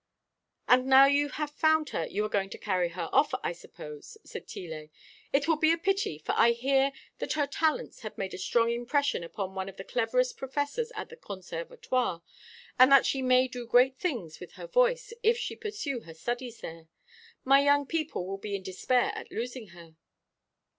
[0.67, 4.17] "And now you have found her you are going to carry her off, I suppose,"
[4.23, 4.89] said Tillet.
[5.31, 8.71] "It will be a pity, for I hear that her talents have made a strong
[8.71, 12.23] impression upon one of the cleverest professors at the Conservatoire,
[12.79, 16.61] and that she may do great things with her voice if she pursue her studies
[16.61, 16.87] there.
[17.45, 19.97] My young people will be in despair at losing her."